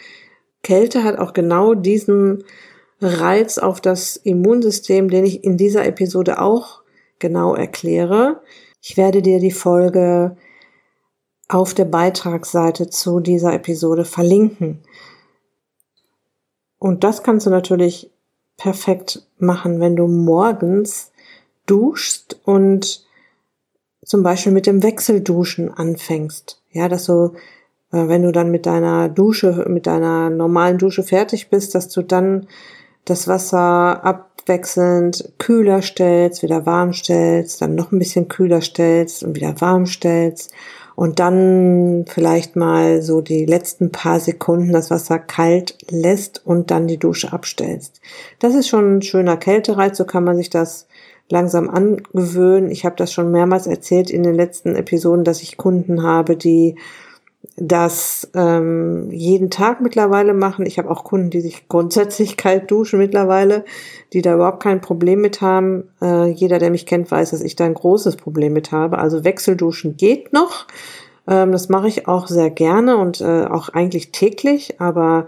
Kälte 0.64 1.04
hat 1.04 1.20
auch 1.20 1.34
genau 1.34 1.74
diesen 1.74 2.44
Reiz 3.02 3.58
auf 3.58 3.82
das 3.82 4.16
Immunsystem, 4.16 5.10
den 5.10 5.26
ich 5.26 5.44
in 5.44 5.58
dieser 5.58 5.86
Episode 5.86 6.40
auch 6.42 6.82
genau 7.20 7.56
erkläre. 7.56 8.42
Ich 8.82 8.98
werde 8.98 9.22
dir 9.22 9.40
die 9.40 9.52
Folge 9.52 10.38
auf 11.48 11.74
der 11.74 11.86
Beitragsseite 11.86 12.90
zu 12.90 13.20
dieser 13.20 13.54
Episode 13.54 14.06
verlinken. 14.06 14.82
Und 16.80 17.04
das 17.04 17.24
kannst 17.24 17.46
du 17.46 17.50
natürlich 17.50 18.12
perfekt 18.58 19.28
machen, 19.38 19.80
wenn 19.80 19.96
du 19.96 20.08
morgens 20.08 21.12
duschst 21.66 22.40
und 22.46 23.06
zum 24.04 24.24
Beispiel 24.24 24.52
mit 24.52 24.68
dem 24.68 24.84
Wechselduschen 24.84 25.74
anfängst. 25.74 26.62
Ja, 26.72 26.88
dass 26.88 27.06
du 27.06 27.34
äh, 27.92 28.08
wenn 28.08 28.24
du 28.24 28.32
dann 28.32 28.52
mit 28.52 28.66
deiner 28.66 29.10
Dusche, 29.10 29.66
mit 29.68 29.88
deiner 29.88 30.30
normalen 30.30 30.78
Dusche 30.78 31.04
fertig 31.04 31.50
bist, 31.50 31.76
dass 31.76 31.90
du 31.90 32.02
dann 32.02 32.48
das 33.06 33.28
Wasser 33.28 34.04
abwechselnd 34.04 35.34
kühler 35.38 35.82
stellst, 35.82 36.44
wieder 36.44 36.66
warm 36.66 36.94
stellst, 36.94 37.62
dann 37.62 37.76
noch 37.76 37.92
ein 37.92 38.00
bisschen 38.00 38.28
kühler 38.28 38.62
stellst 38.62 39.24
und 39.24 39.36
wieder 39.36 39.60
warm 39.62 39.86
stellst 39.86 40.52
und 40.96 41.20
dann 41.20 42.06
vielleicht 42.08 42.56
mal 42.56 43.02
so 43.02 43.22
die 43.22 43.46
letzten 43.46 43.92
paar 43.92 44.20
Sekunden 44.20 44.72
das 44.72 44.90
Wasser 44.92 45.20
kalt 45.20 45.78
lässt 45.90 46.42
und 46.46 46.72
dann 46.72 46.88
die 46.88 46.98
Dusche 46.98 47.34
abstellst. 47.34 48.02
Das 48.40 48.56
ist 48.56 48.68
schon 48.68 48.98
ein 48.98 49.02
schöner 49.02 49.38
Kältereiz, 49.38 49.98
so 49.98 50.06
kann 50.06 50.24
man 50.24 50.38
sich 50.38 50.50
das 50.50 50.88
langsam 51.30 51.70
angewöhnen. 51.70 52.72
Ich 52.72 52.86
habe 52.86 52.96
das 52.96 53.12
schon 53.12 53.32
mehrmals 53.32 53.68
erzählt 53.68 54.10
in 54.10 54.24
den 54.24 54.36
letzten 54.36 54.76
Episoden, 54.76 55.24
dass 55.24 55.42
ich 55.42 55.58
Kunden 55.58 56.04
habe, 56.04 56.36
die 56.38 56.76
das 57.58 58.30
ähm, 58.34 59.10
jeden 59.12 59.50
Tag 59.50 59.82
mittlerweile 59.82 60.34
machen. 60.34 60.66
Ich 60.66 60.78
habe 60.78 60.90
auch 60.90 61.04
Kunden, 61.04 61.30
die 61.30 61.42
sich 61.42 61.68
grundsätzlich 61.68 62.38
kalt 62.38 62.70
duschen 62.72 63.00
mittlerweile, 63.00 63.66
die 64.14 64.22
da 64.22 64.36
überhaupt 64.36 64.64
kein 64.64 64.82
Problem 64.82 65.22
mit 65.22 65.42
haben. 65.42 65.90
Äh, 66.02 66.30
jeder, 66.30 66.60
der 66.60 66.70
mich 66.70 66.86
kennt, 66.86 67.10
weiß, 67.12 67.32
dass 67.32 67.42
ich 67.42 67.56
da 67.56 67.66
ein 67.66 67.74
großes 67.74 68.16
Problem 68.16 68.54
mit 68.54 68.72
habe. 68.72 68.98
Also 68.98 69.24
Wechselduschen 69.24 69.98
geht 69.98 70.34
noch. 70.34 70.68
Ähm, 71.28 71.52
das 71.52 71.70
mache 71.70 71.88
ich 71.88 72.08
auch 72.08 72.28
sehr 72.28 72.50
gerne 72.50 72.98
und 72.98 73.22
äh, 73.22 73.46
auch 73.46 73.70
eigentlich 73.70 74.12
täglich, 74.12 74.80
aber 74.80 75.28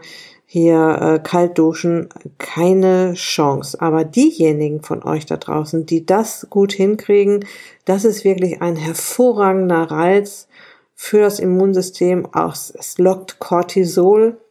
hier 0.50 1.00
äh, 1.02 1.20
kalt 1.20 1.58
duschen 1.58 2.08
keine 2.38 3.14
Chance. 3.16 3.82
Aber 3.82 4.06
diejenigen 4.06 4.82
von 4.82 5.04
euch 5.04 5.26
da 5.26 5.36
draußen, 5.36 5.86
die 5.86 6.06
das 6.06 6.48
gut 6.50 6.72
hinkriegen, 6.72 7.46
das 7.84 8.06
ist 8.06 8.24
wirklich 8.24 8.62
ein 8.62 8.78
hervorragender 8.78 9.92
Reiz 9.92 10.48
für 11.00 11.20
das 11.20 11.40
Immunsystem 11.40 12.26
aus. 12.34 12.74
Es 12.76 12.98
lockt 12.98 13.38
Cortisol 13.38 14.42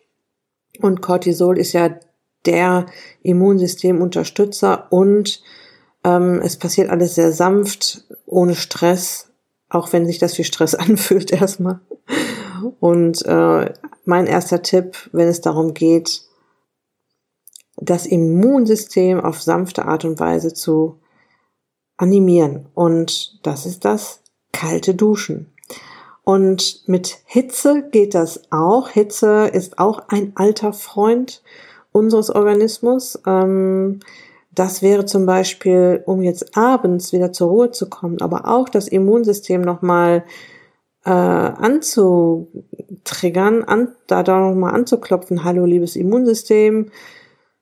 und 0.80 1.02
Cortisol 1.02 1.58
ist 1.58 1.72
ja 1.72 1.98
der 2.46 2.86
Immunsystemunterstützer 3.22 4.86
und 4.90 5.42
ähm, 6.04 6.40
es 6.42 6.56
passiert 6.56 6.88
alles 6.88 7.16
sehr 7.16 7.32
sanft, 7.32 8.04
ohne 8.26 8.54
Stress, 8.54 9.28
auch 9.68 9.92
wenn 9.92 10.06
sich 10.06 10.20
das 10.20 10.38
wie 10.38 10.44
Stress 10.44 10.74
anfühlt 10.76 11.32
erstmal. 11.32 11.80
Und 12.78 13.26
äh, 13.26 13.74
mein 14.04 14.26
erster 14.26 14.62
Tipp, 14.62 15.10
wenn 15.12 15.26
es 15.26 15.40
darum 15.40 15.74
geht, 15.74 16.22
das 17.76 18.06
Immunsystem 18.06 19.20
auf 19.20 19.42
sanfte 19.42 19.84
Art 19.84 20.04
und 20.04 20.20
Weise 20.20 20.54
zu 20.54 21.00
animieren. 21.96 22.68
Und 22.72 23.40
das 23.42 23.66
ist 23.66 23.84
das 23.84 24.22
kalte 24.52 24.94
Duschen. 24.94 25.52
Und 26.28 26.88
mit 26.88 27.18
Hitze 27.24 27.88
geht 27.88 28.12
das 28.12 28.50
auch. 28.50 28.88
Hitze 28.88 29.46
ist 29.46 29.78
auch 29.78 30.08
ein 30.08 30.32
alter 30.34 30.72
Freund 30.72 31.40
unseres 31.92 32.34
Organismus. 32.34 33.16
Ähm, 33.24 34.00
das 34.52 34.82
wäre 34.82 35.04
zum 35.04 35.24
Beispiel, 35.24 36.02
um 36.04 36.22
jetzt 36.22 36.56
abends 36.56 37.12
wieder 37.12 37.32
zur 37.32 37.50
Ruhe 37.50 37.70
zu 37.70 37.88
kommen, 37.88 38.20
aber 38.20 38.48
auch 38.48 38.68
das 38.68 38.88
Immunsystem 38.88 39.60
nochmal 39.60 40.24
äh, 41.04 41.10
anzutriggern, 41.10 43.62
an, 43.62 43.94
da 44.08 44.24
da 44.24 44.40
nochmal 44.40 44.74
anzuklopfen. 44.74 45.44
Hallo, 45.44 45.64
liebes 45.64 45.94
Immunsystem, 45.94 46.90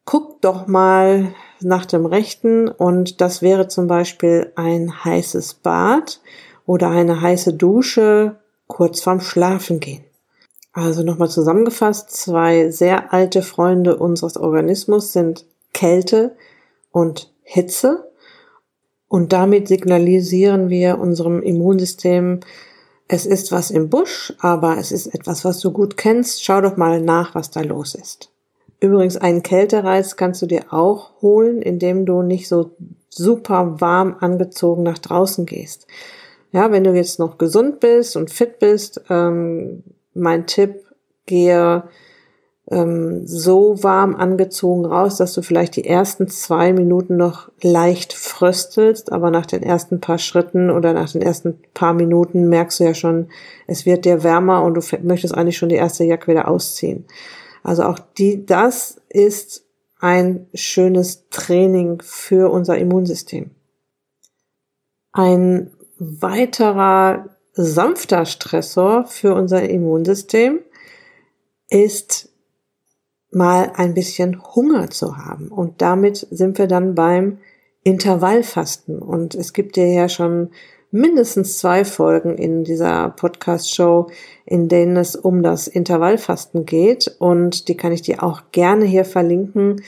guck 0.06 0.40
doch 0.40 0.66
mal 0.66 1.34
nach 1.60 1.84
dem 1.84 2.06
Rechten 2.06 2.68
und 2.68 3.20
das 3.20 3.42
wäre 3.42 3.68
zum 3.68 3.88
Beispiel 3.88 4.52
ein 4.56 5.04
heißes 5.04 5.52
Bad 5.52 6.22
oder 6.64 6.88
eine 6.88 7.20
heiße 7.20 7.52
Dusche 7.52 8.36
kurz 8.66 9.00
vorm 9.00 9.20
Schlafengehen. 9.20 10.04
Also 10.72 11.02
nochmal 11.02 11.30
zusammengefasst, 11.30 12.10
zwei 12.10 12.70
sehr 12.70 13.12
alte 13.12 13.42
Freunde 13.42 13.96
unseres 13.96 14.36
Organismus 14.36 15.12
sind 15.12 15.46
Kälte 15.72 16.36
und 16.90 17.32
Hitze. 17.42 18.10
Und 19.06 19.32
damit 19.32 19.68
signalisieren 19.68 20.70
wir 20.70 20.98
unserem 20.98 21.42
Immunsystem, 21.42 22.40
es 23.06 23.26
ist 23.26 23.52
was 23.52 23.70
im 23.70 23.90
Busch, 23.90 24.32
aber 24.40 24.78
es 24.78 24.90
ist 24.90 25.06
etwas, 25.06 25.44
was 25.44 25.60
du 25.60 25.70
gut 25.70 25.96
kennst. 25.96 26.42
Schau 26.42 26.60
doch 26.60 26.76
mal 26.76 27.00
nach, 27.00 27.34
was 27.34 27.50
da 27.50 27.60
los 27.60 27.94
ist. 27.94 28.30
Übrigens, 28.80 29.16
einen 29.16 29.42
Kältereiz 29.42 30.16
kannst 30.16 30.42
du 30.42 30.46
dir 30.46 30.72
auch 30.72 31.22
holen, 31.22 31.62
indem 31.62 32.06
du 32.06 32.22
nicht 32.22 32.48
so 32.48 32.72
super 33.08 33.80
warm 33.80 34.16
angezogen 34.20 34.82
nach 34.82 34.98
draußen 34.98 35.46
gehst. 35.46 35.86
Ja, 36.54 36.70
wenn 36.70 36.84
du 36.84 36.94
jetzt 36.94 37.18
noch 37.18 37.36
gesund 37.36 37.80
bist 37.80 38.16
und 38.16 38.30
fit 38.30 38.60
bist, 38.60 39.00
ähm, 39.10 39.82
mein 40.14 40.46
Tipp, 40.46 40.86
gehe 41.26 41.82
ähm, 42.70 43.26
so 43.26 43.82
warm 43.82 44.14
angezogen 44.14 44.84
raus, 44.84 45.16
dass 45.16 45.32
du 45.32 45.42
vielleicht 45.42 45.74
die 45.74 45.84
ersten 45.84 46.28
zwei 46.28 46.72
Minuten 46.72 47.16
noch 47.16 47.50
leicht 47.60 48.12
fröstelst, 48.12 49.10
aber 49.10 49.32
nach 49.32 49.46
den 49.46 49.64
ersten 49.64 50.00
paar 50.00 50.18
Schritten 50.18 50.70
oder 50.70 50.92
nach 50.92 51.10
den 51.10 51.22
ersten 51.22 51.60
paar 51.74 51.92
Minuten 51.92 52.48
merkst 52.48 52.78
du 52.78 52.84
ja 52.84 52.94
schon, 52.94 53.30
es 53.66 53.84
wird 53.84 54.04
dir 54.04 54.22
wärmer 54.22 54.62
und 54.62 54.74
du 54.74 54.80
möchtest 55.02 55.34
eigentlich 55.34 55.58
schon 55.58 55.70
die 55.70 55.74
erste 55.74 56.04
Jacke 56.04 56.30
wieder 56.30 56.46
ausziehen. 56.46 57.04
Also 57.64 57.82
auch 57.82 57.98
die, 57.98 58.46
das 58.46 59.00
ist 59.08 59.66
ein 59.98 60.46
schönes 60.54 61.28
Training 61.30 62.00
für 62.00 62.48
unser 62.52 62.78
Immunsystem. 62.78 63.50
Ein 65.10 65.72
weiterer 66.20 67.30
sanfter 67.52 68.26
Stressor 68.26 69.04
für 69.06 69.34
unser 69.34 69.68
Immunsystem 69.68 70.60
ist 71.68 72.28
mal 73.30 73.72
ein 73.74 73.94
bisschen 73.94 74.42
Hunger 74.54 74.90
zu 74.90 75.16
haben. 75.16 75.48
Und 75.48 75.82
damit 75.82 76.26
sind 76.30 76.58
wir 76.58 76.66
dann 76.66 76.94
beim 76.94 77.38
Intervallfasten. 77.82 78.98
Und 79.00 79.34
es 79.34 79.52
gibt 79.52 79.76
ja 79.76 79.84
ja 79.84 80.08
schon 80.08 80.50
mindestens 80.90 81.58
zwei 81.58 81.84
Folgen 81.84 82.38
in 82.38 82.64
dieser 82.64 83.10
Podcast-Show, 83.10 84.08
in 84.46 84.68
denen 84.68 84.96
es 84.96 85.16
um 85.16 85.42
das 85.42 85.66
Intervallfasten 85.66 86.66
geht. 86.66 87.16
Und 87.18 87.68
die 87.68 87.76
kann 87.76 87.92
ich 87.92 88.02
dir 88.02 88.22
auch 88.22 88.42
gerne 88.52 88.84
hier 88.84 89.04
verlinken. 89.04 89.82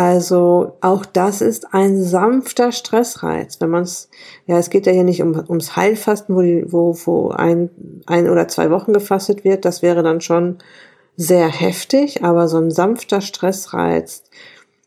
Also 0.00 0.78
auch 0.80 1.04
das 1.04 1.42
ist 1.42 1.74
ein 1.74 2.02
sanfter 2.02 2.72
Stressreiz. 2.72 3.60
Wenn 3.60 3.68
man 3.68 3.82
es, 3.82 4.08
ja, 4.46 4.56
es 4.56 4.70
geht 4.70 4.86
ja 4.86 4.92
hier 4.92 5.04
nicht 5.04 5.20
um, 5.20 5.38
ums 5.46 5.76
Heilfasten, 5.76 6.34
wo, 6.34 6.40
die, 6.40 6.64
wo, 6.72 6.96
wo 7.04 7.28
ein, 7.32 7.68
ein 8.06 8.30
oder 8.30 8.48
zwei 8.48 8.70
Wochen 8.70 8.94
gefastet 8.94 9.44
wird. 9.44 9.66
Das 9.66 9.82
wäre 9.82 10.02
dann 10.02 10.22
schon 10.22 10.56
sehr 11.18 11.48
heftig, 11.48 12.24
aber 12.24 12.48
so 12.48 12.56
ein 12.56 12.70
sanfter 12.70 13.20
Stressreiz, 13.20 14.22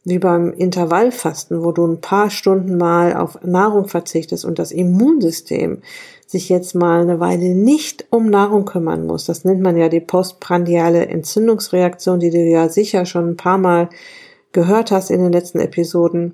wie 0.04 0.18
beim 0.18 0.52
Intervallfasten, 0.52 1.64
wo 1.64 1.72
du 1.72 1.86
ein 1.86 2.02
paar 2.02 2.32
Stunden 2.32 2.76
mal 2.76 3.16
auf 3.16 3.38
Nahrung 3.44 3.88
verzichtest 3.88 4.44
und 4.46 4.58
das 4.58 4.72
Immunsystem 4.72 5.84
sich 6.26 6.50
jetzt 6.50 6.74
mal 6.74 7.02
eine 7.04 7.20
Weile 7.20 7.54
nicht 7.54 8.08
um 8.10 8.32
Nahrung 8.32 8.66
kümmern 8.66 9.06
muss. 9.06 9.26
Das 9.26 9.46
nennt 9.46 9.62
man 9.62 9.78
ja 9.78 9.90
die 9.90 10.00
postprandiale 10.00 11.06
Entzündungsreaktion, 11.06 12.20
die 12.20 12.32
du 12.32 12.40
ja 12.40 12.68
sicher 12.68 13.06
schon 13.06 13.30
ein 13.30 13.38
paar 13.38 13.60
Mal 13.60 13.90
gehört 14.54 14.92
hast 14.92 15.12
in 15.12 15.22
den 15.22 15.34
letzten 15.34 15.60
Episoden 15.60 16.34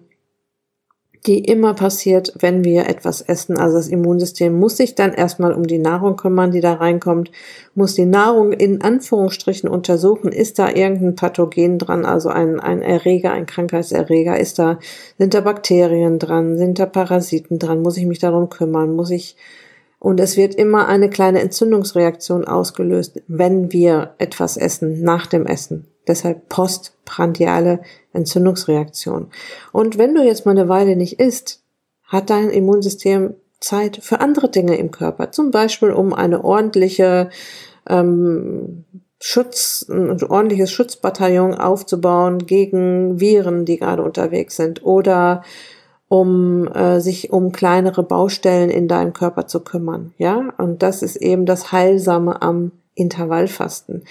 die 1.26 1.40
immer 1.40 1.74
passiert, 1.74 2.34
wenn 2.40 2.64
wir 2.64 2.88
etwas 2.88 3.22
essen. 3.22 3.58
Also 3.58 3.78
das 3.78 3.88
Immunsystem 3.88 4.58
muss 4.58 4.78
sich 4.78 4.96
dann 4.96 5.14
erstmal 5.14 5.54
um 5.54 5.68
die 5.68 5.78
Nahrung 5.78 6.16
kümmern, 6.16 6.52
die 6.52 6.62
da 6.62 6.74
reinkommt, 6.74 7.32
muss 7.76 7.94
die 7.96 8.06
Nahrung 8.06 8.54
in 8.54 8.82
Anführungsstrichen 8.82 9.70
untersuchen, 9.70 10.32
ist 10.32 10.60
da 10.60 10.70
irgendein 10.70 11.16
Pathogen 11.16 11.78
dran, 11.78 12.06
also 12.06 12.30
ein, 12.30 12.60
ein 12.60 12.82
Erreger, 12.82 13.32
ein 13.32 13.46
Krankheitserreger, 13.46 14.40
ist 14.40 14.60
da, 14.60 14.80
sind 15.18 15.34
da 15.34 15.42
Bakterien 15.42 16.20
dran, 16.20 16.58
sind 16.58 16.80
da 16.80 16.86
Parasiten 16.86 17.60
dran, 17.60 17.82
muss 17.82 17.98
ich 17.98 18.06
mich 18.06 18.20
darum 18.20 18.50
kümmern, 18.50 18.96
muss 18.96 19.12
ich, 19.12 19.36
und 20.00 20.22
es 20.22 20.38
wird 20.38 20.56
immer 20.56 20.88
eine 20.88 21.10
kleine 21.10 21.42
Entzündungsreaktion 21.42 22.46
ausgelöst, 22.46 23.22
wenn 23.28 23.74
wir 23.74 24.12
etwas 24.18 24.56
essen, 24.56 25.02
nach 25.02 25.28
dem 25.28 25.46
Essen. 25.46 25.88
Deshalb 26.10 26.50
postprandiale 26.50 27.82
Entzündungsreaktion. 28.14 29.28
Und 29.72 29.98
wenn 30.00 30.16
du 30.16 30.24
jetzt 30.24 30.46
mal 30.46 30.52
eine 30.52 30.68
Weile 30.68 30.96
nicht 30.96 31.20
isst, 31.20 31.62
hat 32.04 32.32
dein 32.32 32.50
Immunsystem 32.50 33.36
Zeit 33.60 34.00
für 34.02 34.20
andere 34.20 34.50
Dinge 34.50 34.76
im 34.78 34.90
Körper. 34.90 35.32
Zum 35.32 35.52
Beispiel 35.52 35.92
um 35.92 36.14
eine 36.14 36.44
ordentliche 36.44 37.30
ähm, 37.88 38.86
Schutz, 39.22 39.86
ein 39.88 40.24
ordentliches 40.24 40.72
Schutzbataillon 40.72 41.54
aufzubauen 41.54 42.46
gegen 42.46 43.20
Viren, 43.20 43.66
die 43.66 43.78
gerade 43.78 44.02
unterwegs 44.02 44.56
sind 44.56 44.84
oder 44.84 45.44
um 46.08 46.68
äh, 46.70 47.02
sich 47.02 47.32
um 47.32 47.52
kleinere 47.52 48.02
Baustellen 48.02 48.72
in 48.72 48.88
deinem 48.88 49.14
Körper 49.14 49.46
zu 49.46 49.60
kümmern, 49.60 50.14
ja? 50.18 50.54
Und 50.58 50.82
das 50.82 51.04
ist 51.04 51.18
eben 51.18 51.46
das 51.46 51.72
Heilsame 51.72 52.42
am 52.42 52.72
Intervallfasten 52.96 54.04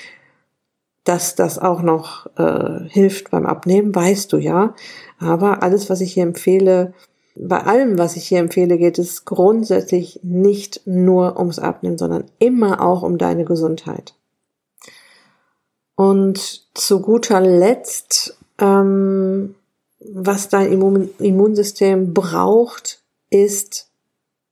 dass 1.09 1.35
das 1.35 1.59
auch 1.59 1.81
noch 1.81 2.27
äh, 2.37 2.87
hilft 2.89 3.31
beim 3.31 3.47
Abnehmen, 3.47 3.95
weißt 3.95 4.31
du 4.33 4.37
ja. 4.37 4.75
Aber 5.19 5.63
alles, 5.63 5.89
was 5.89 6.03
ich 6.03 6.13
hier 6.13 6.25
empfehle, 6.25 6.93
bei 7.35 7.63
allem, 7.63 7.99
was 7.99 8.17
ich 8.17 8.27
hier 8.27 8.41
empfehle, 8.41 8.77
geht 8.77 8.99
es 8.99 9.25
grundsätzlich 9.25 10.21
nicht 10.23 10.83
nur 10.87 11.39
ums 11.39 11.59
Abnehmen, 11.59 11.97
sondern 11.97 12.25
immer 12.39 12.83
auch 12.83 13.03
um 13.03 13.17
deine 13.17 13.45
Gesundheit. 13.45 14.15
Und 15.95 16.67
zu 16.75 17.01
guter 17.01 17.41
Letzt, 17.41 18.37
ähm, 18.61 19.55
was 20.01 20.49
dein 20.49 20.73
Immun 20.73 21.11
Immunsystem 21.19 22.13
braucht, 22.13 23.03
ist 23.31 23.89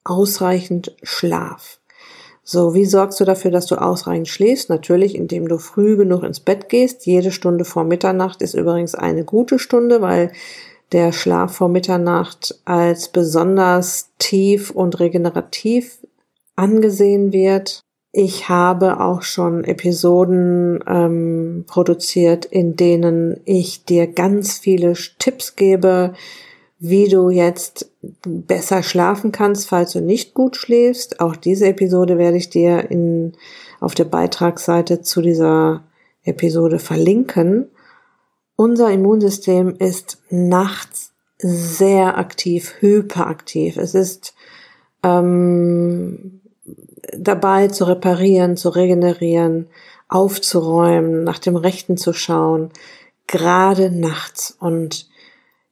ausreichend 0.04 0.96
Schlaf. 1.02 1.80
So, 2.48 2.74
wie 2.74 2.84
sorgst 2.84 3.18
du 3.18 3.24
dafür, 3.24 3.50
dass 3.50 3.66
du 3.66 3.74
ausreichend 3.74 4.28
schläfst? 4.28 4.70
Natürlich, 4.70 5.16
indem 5.16 5.48
du 5.48 5.58
früh 5.58 5.96
genug 5.96 6.22
ins 6.22 6.38
Bett 6.38 6.68
gehst. 6.68 7.04
Jede 7.04 7.32
Stunde 7.32 7.64
vor 7.64 7.82
Mitternacht 7.82 8.40
ist 8.40 8.54
übrigens 8.54 8.94
eine 8.94 9.24
gute 9.24 9.58
Stunde, 9.58 10.00
weil 10.00 10.30
der 10.92 11.10
Schlaf 11.10 11.56
vor 11.56 11.68
Mitternacht 11.68 12.60
als 12.64 13.08
besonders 13.08 14.12
tief 14.18 14.70
und 14.70 15.00
regenerativ 15.00 15.98
angesehen 16.54 17.32
wird. 17.32 17.80
Ich 18.12 18.48
habe 18.48 19.00
auch 19.00 19.22
schon 19.22 19.64
Episoden 19.64 20.84
ähm, 20.86 21.64
produziert, 21.66 22.44
in 22.44 22.76
denen 22.76 23.40
ich 23.44 23.84
dir 23.84 24.06
ganz 24.06 24.56
viele 24.56 24.92
Tipps 25.18 25.56
gebe, 25.56 26.14
wie 26.78 27.08
du 27.08 27.30
jetzt 27.30 27.90
besser 28.22 28.82
schlafen 28.82 29.32
kannst, 29.32 29.68
falls 29.68 29.92
du 29.92 30.00
nicht 30.00 30.34
gut 30.34 30.56
schläfst. 30.56 31.20
Auch 31.20 31.36
diese 31.36 31.66
Episode 31.66 32.18
werde 32.18 32.36
ich 32.36 32.50
dir 32.50 32.90
in, 32.90 33.32
auf 33.80 33.94
der 33.94 34.04
Beitragsseite 34.04 35.00
zu 35.00 35.22
dieser 35.22 35.84
Episode 36.24 36.78
verlinken. 36.78 37.70
Unser 38.56 38.90
Immunsystem 38.90 39.74
ist 39.78 40.18
nachts 40.28 41.12
sehr 41.38 42.18
aktiv, 42.18 42.74
hyperaktiv. 42.80 43.76
Es 43.76 43.94
ist 43.94 44.34
ähm, 45.02 46.40
dabei 47.16 47.68
zu 47.68 47.84
reparieren, 47.84 48.56
zu 48.56 48.70
regenerieren, 48.70 49.68
aufzuräumen, 50.08 51.24
nach 51.24 51.38
dem 51.38 51.56
Rechten 51.56 51.96
zu 51.96 52.12
schauen, 52.12 52.70
gerade 53.26 53.90
nachts. 53.90 54.56
Und 54.58 55.08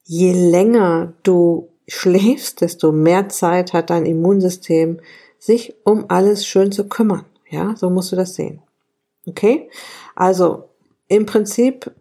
je 0.05 0.31
länger 0.31 1.13
du 1.23 1.69
schläfst, 1.87 2.61
desto 2.61 2.91
mehr 2.91 3.29
Zeit 3.29 3.73
hat 3.73 3.89
dein 3.89 4.05
Immunsystem, 4.05 4.99
sich 5.39 5.75
um 5.83 6.05
alles 6.07 6.45
schön 6.45 6.71
zu 6.71 6.87
kümmern. 6.87 7.25
Ja, 7.49 7.75
so 7.75 7.89
musst 7.89 8.11
du 8.11 8.15
das 8.15 8.35
sehen. 8.35 8.61
Okay? 9.27 9.69
Also, 10.15 10.69
im 11.07 11.25
Prinzip 11.25 11.91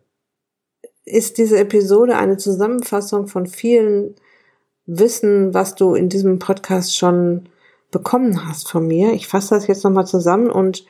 ist 1.04 1.36
diese 1.36 1.58
Episode 1.58 2.16
eine 2.16 2.38
Zusammenfassung 2.38 3.26
von 3.26 3.46
vielen 3.46 4.14
Wissen, 4.86 5.52
was 5.52 5.74
du 5.74 5.94
in 5.94 6.08
diesem 6.08 6.38
Podcast 6.38 6.96
schon 6.96 7.48
bekommen 7.90 8.46
hast 8.46 8.70
von 8.70 8.86
mir. 8.86 9.12
Ich 9.12 9.28
fasse 9.28 9.54
das 9.54 9.66
jetzt 9.66 9.84
nochmal 9.84 10.06
zusammen 10.06 10.50
und 10.50 10.86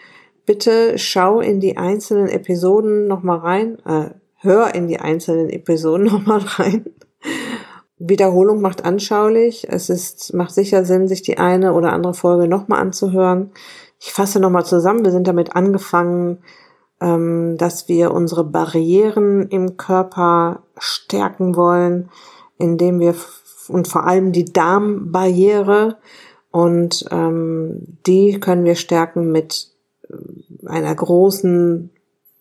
bitte 0.47 0.99
schau 0.99 1.41
in 1.41 1.61
die 1.61 1.77
einzelnen 1.77 2.29
Episoden 2.29 3.07
nochmal 3.07 3.39
rein, 3.39 3.79
äh, 3.85 4.11
hör 4.45 4.75
in 4.75 4.89
die 4.89 5.01
einzelnen 5.01 5.51
Episoden 5.51 6.07
nochmal 6.13 6.41
rein 6.41 6.85
Wiederholung 7.99 8.61
macht 8.61 8.85
anschaulich. 8.85 9.67
Es 9.71 9.89
ist, 9.89 10.35
macht 10.35 10.53
sicher 10.53 10.85
Sinn, 10.85 11.09
sich 11.09 11.23
die 11.23 11.39
eine 11.39 11.75
oder 11.75 11.93
andere 11.93 12.15
Folge 12.15 12.49
nochmal 12.49 12.81
anzuhören. 12.81 13.53
Ich 14.01 14.13
fasse 14.13 14.41
nochmal 14.41 14.67
zusammen. 14.67 15.05
Wir 15.05 15.13
sind 15.13 15.29
damit 15.29 15.55
angefangen, 15.55 16.39
ähm, 17.01 17.57
dass 17.57 17.89
wir 17.89 18.13
unsere 18.13 18.45
Barrieren 18.45 19.49
im 19.49 19.77
Körper 19.77 20.65
stärken 20.77 21.57
wollen, 21.57 22.11
indem 22.59 23.01
wir 23.01 23.15
und 23.69 23.89
vor 23.89 24.07
allem 24.07 24.33
die 24.33 24.45
Darmbarriere 24.45 25.97
und 26.51 27.07
ähm, 27.11 27.99
die 28.07 28.39
können 28.39 28.65
wir 28.65 28.75
stärken 28.75 29.33
mit 29.33 29.69
äh, 30.11 30.69
einer 30.69 30.95
großen 30.95 31.91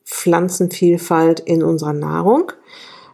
Pflanzenvielfalt 0.05 1.39
in 1.39 1.63
unserer 1.63 1.93
Nahrung. 1.93 2.51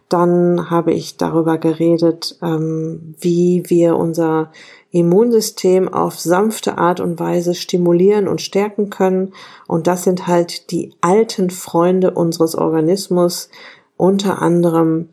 Dann 0.08 0.70
habe 0.70 0.92
ich 0.92 1.16
darüber 1.16 1.56
geredet, 1.58 2.36
ähm, 2.42 3.14
wie 3.20 3.62
wir 3.68 3.96
unser 3.96 4.50
Immunsystem 4.90 5.88
auf 5.88 6.18
sanfte 6.18 6.78
Art 6.78 6.98
und 6.98 7.20
Weise 7.20 7.54
stimulieren 7.54 8.26
und 8.26 8.40
stärken 8.40 8.90
können. 8.90 9.32
Und 9.68 9.86
das 9.86 10.02
sind 10.02 10.26
halt 10.26 10.72
die 10.72 10.94
alten 11.00 11.50
Freunde 11.50 12.10
unseres 12.10 12.56
Organismus, 12.56 13.50
unter 13.96 14.42
anderem 14.42 15.10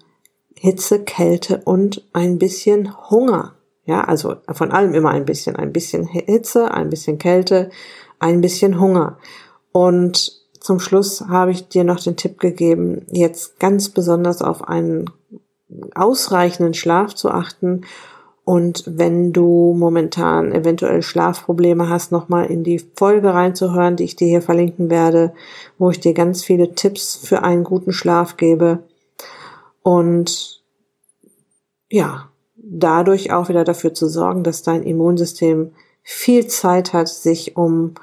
Hitze, 0.56 1.04
Kälte 1.04 1.62
und 1.64 2.08
ein 2.14 2.40
bisschen 2.40 3.10
Hunger. 3.12 3.54
Ja, 3.86 4.04
also 4.04 4.36
von 4.52 4.72
allem 4.72 4.96
immer 4.96 5.12
ein 5.12 5.26
bisschen, 5.26 5.56
ein 5.56 5.72
bisschen 5.72 6.08
Hitze, 6.08 6.72
ein 6.72 6.90
bisschen 6.90 7.20
Kälte, 7.20 7.70
ein 8.20 8.42
bisschen 8.42 8.80
Hunger. 8.80 9.20
Und 9.72 10.37
zum 10.68 10.82
Schluss 10.82 11.22
habe 11.30 11.52
ich 11.52 11.70
dir 11.70 11.86
noch 11.86 12.02
den 12.02 12.18
Tipp 12.18 12.40
gegeben, 12.42 13.06
jetzt 13.10 13.58
ganz 13.58 13.88
besonders 13.88 14.42
auf 14.42 14.68
einen 14.68 15.10
ausreichenden 15.96 16.74
Schlaf 16.74 17.16
zu 17.16 17.32
achten 17.32 17.84
und 18.44 18.84
wenn 18.86 19.32
du 19.32 19.74
momentan 19.78 20.52
eventuell 20.52 21.04
Schlafprobleme 21.04 21.88
hast, 21.88 22.12
nochmal 22.12 22.48
in 22.48 22.66
die 22.66 22.82
Folge 22.98 23.34
reinzuhören, 23.34 23.96
die 23.96 24.04
ich 24.04 24.18
dir 24.18 24.28
hier 24.28 24.42
verlinken 24.42 24.90
werde, 24.90 25.32
wo 25.78 25.90
ich 25.90 26.02
dir 26.02 26.14
ganz 26.14 26.44
viele 26.44 26.76
Tipps 26.76 27.16
für 27.16 27.44
einen 27.44 27.64
guten 27.64 27.94
Schlaf 27.94 28.36
gebe. 28.36 28.84
Und 29.84 30.62
ja, 31.90 32.30
dadurch 32.58 33.32
auch 33.32 33.48
wieder 33.48 33.64
dafür 33.64 33.94
zu 33.94 34.10
sorgen, 34.10 34.44
dass 34.44 34.64
dein 34.64 34.84
Immunsystem 34.84 35.72
viel 36.04 36.48
Zeit 36.48 36.92
hat, 36.92 37.08
sich 37.08 37.56
um 37.56 37.94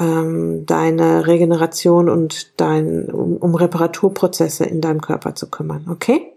ähm, 0.00 0.64
deine 0.64 1.26
Regeneration 1.26 2.08
und 2.08 2.58
dein, 2.58 3.10
um, 3.10 3.36
um 3.36 3.54
Reparaturprozesse 3.54 4.64
in 4.64 4.80
deinem 4.80 5.02
Körper 5.02 5.34
zu 5.34 5.48
kümmern, 5.50 5.86
okay? 5.90 6.32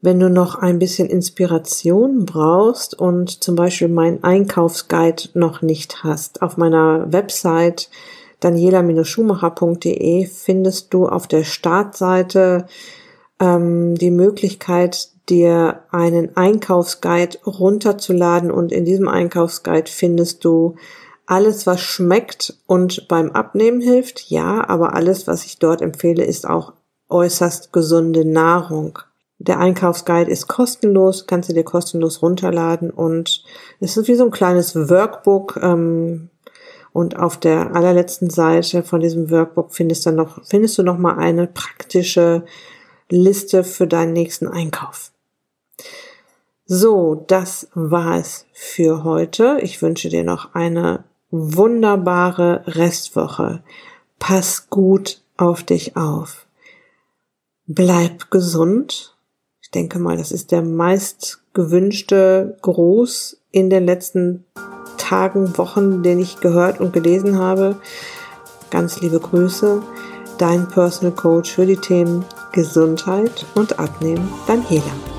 Wenn 0.00 0.18
du 0.18 0.30
noch 0.30 0.54
ein 0.54 0.78
bisschen 0.78 1.08
Inspiration 1.08 2.24
brauchst 2.24 2.98
und 2.98 3.44
zum 3.44 3.54
Beispiel 3.54 3.88
mein 3.88 4.24
Einkaufsguide 4.24 5.24
noch 5.34 5.60
nicht 5.60 6.02
hast, 6.02 6.40
auf 6.40 6.56
meiner 6.56 7.12
Website 7.12 7.90
daniela-schumacher.de 8.40 10.24
findest 10.24 10.94
du 10.94 11.06
auf 11.06 11.26
der 11.26 11.44
Startseite 11.44 12.64
ähm, 13.38 13.94
die 13.94 14.10
Möglichkeit, 14.10 15.10
dir 15.28 15.82
einen 15.90 16.34
Einkaufsguide 16.34 17.36
runterzuladen 17.46 18.50
und 18.50 18.72
in 18.72 18.86
diesem 18.86 19.06
Einkaufsguide 19.06 19.90
findest 19.90 20.46
du 20.46 20.76
alles, 21.30 21.64
was 21.64 21.80
schmeckt 21.80 22.54
und 22.66 23.06
beim 23.06 23.30
Abnehmen 23.30 23.80
hilft, 23.80 24.30
ja, 24.30 24.68
aber 24.68 24.94
alles, 24.94 25.28
was 25.28 25.44
ich 25.44 25.60
dort 25.60 25.80
empfehle, 25.80 26.24
ist 26.24 26.48
auch 26.48 26.72
äußerst 27.08 27.72
gesunde 27.72 28.24
Nahrung. 28.24 28.98
Der 29.38 29.60
Einkaufsguide 29.60 30.30
ist 30.30 30.48
kostenlos, 30.48 31.28
kannst 31.28 31.48
du 31.48 31.52
dir 31.52 31.62
kostenlos 31.62 32.20
runterladen 32.20 32.90
und 32.90 33.44
es 33.78 33.96
ist 33.96 34.08
wie 34.08 34.16
so 34.16 34.24
ein 34.24 34.32
kleines 34.32 34.74
Workbook. 34.74 35.58
Ähm, 35.62 36.30
und 36.92 37.16
auf 37.16 37.36
der 37.36 37.76
allerletzten 37.76 38.28
Seite 38.28 38.82
von 38.82 39.00
diesem 39.00 39.30
Workbook 39.30 39.72
findest 39.72 40.06
du 40.06 40.10
noch, 40.10 40.44
findest 40.44 40.76
du 40.78 40.82
noch 40.82 40.98
mal 40.98 41.16
eine 41.16 41.46
praktische 41.46 42.44
Liste 43.08 43.62
für 43.62 43.86
deinen 43.86 44.12
nächsten 44.12 44.48
Einkauf. 44.48 45.12
So, 46.66 47.24
das 47.28 47.68
war 47.74 48.18
es 48.18 48.46
für 48.52 49.04
heute. 49.04 49.58
Ich 49.62 49.80
wünsche 49.80 50.08
dir 50.08 50.24
noch 50.24 50.54
eine 50.54 51.04
wunderbare 51.30 52.62
Restwoche. 52.66 53.62
Pass 54.18 54.68
gut 54.68 55.22
auf 55.36 55.62
dich 55.62 55.96
auf. 55.96 56.46
Bleib 57.66 58.30
gesund 58.30 59.14
ich 59.70 59.72
denke 59.72 60.00
mal, 60.00 60.16
das 60.16 60.32
ist 60.32 60.50
der 60.50 60.62
meist 60.62 61.44
gewünschte 61.54 62.56
Gruß 62.60 63.40
in 63.52 63.70
den 63.70 63.86
letzten 63.86 64.44
Tagen, 64.98 65.56
Wochen, 65.58 66.02
den 66.02 66.18
ich 66.18 66.40
gehört 66.40 66.80
und 66.80 66.92
gelesen 66.92 67.38
habe. 67.38 67.76
Ganz 68.72 69.00
liebe 69.00 69.20
Grüße, 69.20 69.80
dein 70.38 70.66
Personal 70.66 71.14
Coach 71.14 71.52
für 71.52 71.66
die 71.66 71.76
Themen 71.76 72.24
Gesundheit 72.50 73.46
und 73.54 73.78
Abnehmen, 73.78 74.28
Daniela. 74.48 75.09